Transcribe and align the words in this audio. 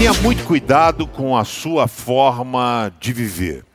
Tenha 0.00 0.14
muito 0.14 0.44
cuidado 0.44 1.06
com 1.06 1.36
a 1.36 1.44
sua 1.44 1.86
forma 1.86 2.90
de 2.98 3.12
viver. 3.12 3.69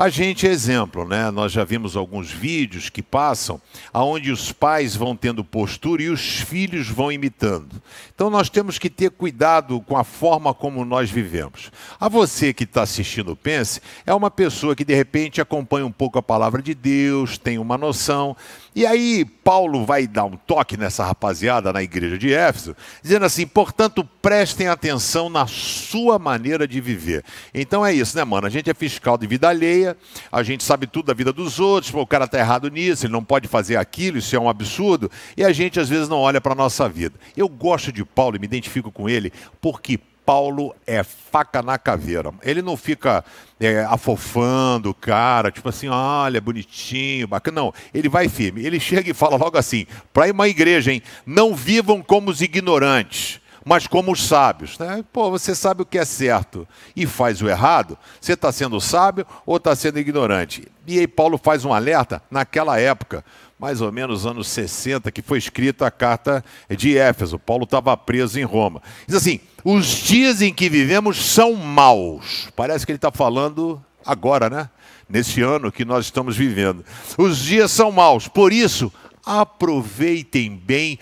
A 0.00 0.08
gente 0.08 0.46
é 0.46 0.50
exemplo, 0.50 1.06
né? 1.06 1.30
Nós 1.30 1.52
já 1.52 1.62
vimos 1.62 1.94
alguns 1.94 2.30
vídeos 2.30 2.88
que 2.88 3.02
passam 3.02 3.60
aonde 3.92 4.32
os 4.32 4.50
pais 4.50 4.96
vão 4.96 5.14
tendo 5.14 5.44
postura 5.44 6.02
e 6.02 6.08
os 6.08 6.40
filhos 6.40 6.88
vão 6.88 7.12
imitando. 7.12 7.82
Então 8.14 8.30
nós 8.30 8.48
temos 8.48 8.78
que 8.78 8.88
ter 8.88 9.10
cuidado 9.10 9.78
com 9.82 9.98
a 9.98 10.02
forma 10.02 10.54
como 10.54 10.86
nós 10.86 11.10
vivemos. 11.10 11.70
A 12.00 12.08
você 12.08 12.54
que 12.54 12.64
está 12.64 12.80
assistindo 12.80 13.36
Pense 13.36 13.82
é 14.06 14.14
uma 14.14 14.30
pessoa 14.30 14.74
que 14.74 14.86
de 14.86 14.94
repente 14.94 15.38
acompanha 15.38 15.84
um 15.84 15.92
pouco 15.92 16.18
a 16.18 16.22
palavra 16.22 16.62
de 16.62 16.74
Deus, 16.74 17.36
tem 17.36 17.58
uma 17.58 17.76
noção. 17.76 18.34
E 18.74 18.86
aí 18.86 19.26
Paulo 19.44 19.84
vai 19.84 20.06
dar 20.06 20.24
um 20.24 20.34
toque 20.34 20.78
nessa 20.78 21.04
rapaziada 21.04 21.74
na 21.74 21.82
igreja 21.82 22.16
de 22.16 22.32
Éfeso, 22.32 22.74
dizendo 23.02 23.26
assim: 23.26 23.46
portanto, 23.46 24.02
prestem 24.22 24.68
atenção 24.68 25.28
na 25.28 25.46
sua 25.46 26.18
maneira 26.18 26.66
de 26.66 26.80
viver. 26.80 27.22
Então 27.52 27.84
é 27.84 27.92
isso, 27.92 28.16
né, 28.16 28.24
mano? 28.24 28.46
A 28.46 28.50
gente 28.50 28.70
é 28.70 28.74
fiscal 28.74 29.18
de 29.18 29.26
vida 29.26 29.46
alheia 29.46 29.89
a 30.30 30.42
gente 30.42 30.64
sabe 30.64 30.86
tudo 30.86 31.06
da 31.06 31.14
vida 31.14 31.32
dos 31.32 31.60
outros, 31.60 31.92
o 31.94 32.06
cara 32.06 32.24
está 32.24 32.38
errado 32.38 32.70
nisso, 32.70 33.06
ele 33.06 33.12
não 33.12 33.24
pode 33.24 33.48
fazer 33.48 33.76
aquilo, 33.76 34.18
isso 34.18 34.34
é 34.34 34.38
um 34.38 34.48
absurdo, 34.48 35.10
e 35.36 35.44
a 35.44 35.52
gente 35.52 35.78
às 35.78 35.88
vezes 35.88 36.08
não 36.08 36.18
olha 36.18 36.40
para 36.40 36.52
a 36.52 36.56
nossa 36.56 36.88
vida. 36.88 37.14
Eu 37.36 37.48
gosto 37.48 37.92
de 37.92 38.04
Paulo 38.04 38.36
e 38.36 38.38
me 38.38 38.46
identifico 38.46 38.90
com 38.90 39.08
ele 39.08 39.32
porque 39.60 39.98
Paulo 40.30 40.72
é 40.86 41.02
faca 41.02 41.60
na 41.60 41.76
caveira. 41.76 42.32
Ele 42.42 42.62
não 42.62 42.76
fica 42.76 43.24
é, 43.58 43.80
afofando 43.84 44.90
o 44.90 44.94
cara, 44.94 45.50
tipo 45.50 45.68
assim, 45.68 45.88
olha, 45.88 46.40
bonitinho, 46.40 47.26
bacana. 47.26 47.62
Não, 47.62 47.74
ele 47.92 48.08
vai 48.08 48.28
firme. 48.28 48.64
Ele 48.64 48.78
chega 48.78 49.10
e 49.10 49.14
fala 49.14 49.36
logo 49.36 49.58
assim, 49.58 49.86
para 50.12 50.30
uma 50.30 50.46
igreja, 50.46 50.92
hein? 50.92 51.02
Não 51.26 51.52
vivam 51.52 52.00
como 52.00 52.30
os 52.30 52.40
ignorantes 52.40 53.40
mas 53.70 53.86
como 53.86 54.10
os 54.10 54.26
sábios. 54.26 54.76
Né? 54.80 55.04
Pô, 55.12 55.30
você 55.30 55.54
sabe 55.54 55.82
o 55.82 55.86
que 55.86 55.96
é 55.96 56.04
certo 56.04 56.66
e 56.96 57.06
faz 57.06 57.40
o 57.40 57.48
errado, 57.48 57.96
você 58.20 58.32
está 58.32 58.50
sendo 58.50 58.80
sábio 58.80 59.24
ou 59.46 59.58
está 59.58 59.76
sendo 59.76 60.00
ignorante? 60.00 60.66
E 60.88 60.98
aí 60.98 61.06
Paulo 61.06 61.38
faz 61.38 61.64
um 61.64 61.72
alerta 61.72 62.20
naquela 62.28 62.80
época, 62.80 63.24
mais 63.56 63.80
ou 63.80 63.92
menos 63.92 64.26
anos 64.26 64.48
60, 64.48 65.12
que 65.12 65.22
foi 65.22 65.38
escrita 65.38 65.86
a 65.86 65.90
carta 65.90 66.44
de 66.68 66.98
Éfeso. 66.98 67.38
Paulo 67.38 67.62
estava 67.62 67.96
preso 67.96 68.40
em 68.40 68.42
Roma. 68.42 68.82
Diz 69.06 69.14
assim: 69.14 69.38
os 69.62 69.86
dias 69.86 70.42
em 70.42 70.52
que 70.52 70.68
vivemos 70.68 71.24
são 71.24 71.54
maus. 71.54 72.48
Parece 72.56 72.84
que 72.84 72.90
ele 72.90 72.96
está 72.96 73.12
falando 73.12 73.80
agora, 74.04 74.50
né? 74.50 74.68
Nesse 75.08 75.42
ano 75.42 75.70
que 75.70 75.84
nós 75.84 76.06
estamos 76.06 76.36
vivendo. 76.36 76.84
Os 77.16 77.38
dias 77.38 77.70
são 77.70 77.92
maus, 77.92 78.26
por 78.26 78.52
isso 78.52 78.92
aproveitem 79.24 80.56
bem 80.56 80.98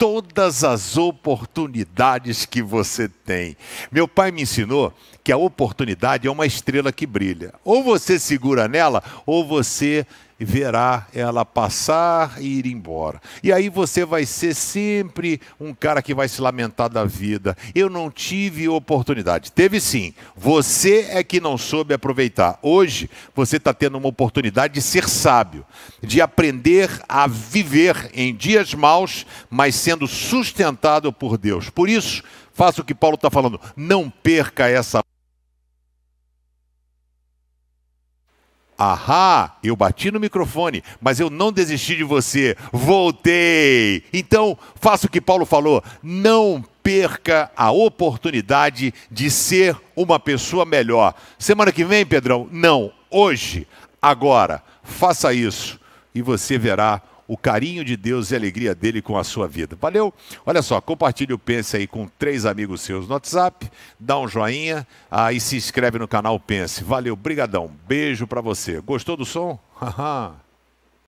todas 0.00 0.64
as 0.64 0.96
oportunidades 0.96 2.46
que 2.46 2.62
você 2.62 3.06
tem. 3.06 3.54
Meu 3.92 4.08
pai 4.08 4.30
me 4.30 4.40
ensinou 4.40 4.94
que 5.22 5.30
a 5.30 5.36
oportunidade 5.36 6.26
é 6.26 6.30
uma 6.30 6.46
estrela 6.46 6.90
que 6.90 7.06
brilha. 7.06 7.52
Ou 7.62 7.84
você 7.84 8.18
segura 8.18 8.66
nela, 8.66 9.02
ou 9.26 9.46
você 9.46 10.06
verá 10.44 11.06
ela 11.12 11.44
passar 11.44 12.40
e 12.40 12.58
ir 12.58 12.66
embora. 12.66 13.20
E 13.42 13.52
aí 13.52 13.68
você 13.68 14.04
vai 14.04 14.24
ser 14.24 14.54
sempre 14.54 15.40
um 15.60 15.74
cara 15.74 16.02
que 16.02 16.14
vai 16.14 16.28
se 16.28 16.40
lamentar 16.40 16.88
da 16.88 17.04
vida. 17.04 17.56
Eu 17.74 17.90
não 17.90 18.10
tive 18.10 18.68
oportunidade. 18.68 19.52
Teve 19.52 19.80
sim. 19.80 20.14
Você 20.36 21.08
é 21.10 21.22
que 21.22 21.40
não 21.40 21.58
soube 21.58 21.92
aproveitar. 21.92 22.58
Hoje 22.62 23.10
você 23.34 23.58
está 23.58 23.74
tendo 23.74 23.98
uma 23.98 24.08
oportunidade 24.08 24.74
de 24.74 24.82
ser 24.82 25.08
sábio, 25.08 25.64
de 26.02 26.20
aprender 26.20 26.90
a 27.08 27.26
viver 27.26 28.10
em 28.14 28.34
dias 28.34 28.72
maus, 28.72 29.26
mas 29.50 29.74
sendo 29.74 30.06
sustentado 30.06 31.12
por 31.12 31.36
Deus. 31.36 31.68
Por 31.68 31.88
isso, 31.88 32.22
faça 32.54 32.80
o 32.80 32.84
que 32.84 32.94
Paulo 32.94 33.16
está 33.16 33.30
falando. 33.30 33.60
Não 33.76 34.08
perca 34.08 34.68
essa 34.68 35.02
Ahá, 38.80 39.58
eu 39.62 39.76
bati 39.76 40.10
no 40.10 40.18
microfone, 40.18 40.82
mas 41.02 41.20
eu 41.20 41.28
não 41.28 41.52
desisti 41.52 41.96
de 41.96 42.02
você, 42.02 42.56
voltei. 42.72 44.02
Então, 44.10 44.56
faça 44.74 45.06
o 45.06 45.10
que 45.10 45.20
Paulo 45.20 45.44
falou, 45.44 45.84
não 46.02 46.64
perca 46.82 47.50
a 47.54 47.70
oportunidade 47.70 48.94
de 49.10 49.30
ser 49.30 49.76
uma 49.94 50.18
pessoa 50.18 50.64
melhor. 50.64 51.12
Semana 51.38 51.70
que 51.70 51.84
vem, 51.84 52.06
Pedrão? 52.06 52.48
Não, 52.50 52.90
hoje, 53.10 53.68
agora. 54.00 54.62
Faça 54.82 55.34
isso 55.34 55.78
e 56.14 56.22
você 56.22 56.56
verá 56.56 57.02
o 57.30 57.36
carinho 57.36 57.84
de 57.84 57.96
Deus 57.96 58.32
e 58.32 58.34
a 58.34 58.38
alegria 58.38 58.74
dele 58.74 59.00
com 59.00 59.16
a 59.16 59.22
sua 59.22 59.46
vida. 59.46 59.78
Valeu? 59.80 60.12
Olha 60.44 60.62
só, 60.62 60.80
compartilhe 60.80 61.32
o 61.32 61.38
Pense 61.38 61.76
aí 61.76 61.86
com 61.86 62.08
três 62.18 62.44
amigos 62.44 62.80
seus 62.80 63.06
no 63.06 63.14
WhatsApp, 63.14 63.70
dá 64.00 64.18
um 64.18 64.26
joinha 64.26 64.84
aí 65.08 65.38
se 65.38 65.54
inscreve 65.56 65.96
no 65.96 66.08
canal 66.08 66.40
Pense. 66.40 66.82
Valeu, 66.82 67.14
brigadão. 67.14 67.70
Beijo 67.86 68.26
para 68.26 68.40
você. 68.40 68.80
Gostou 68.80 69.16
do 69.16 69.24
som? 69.24 69.56
Haha. 69.80 70.49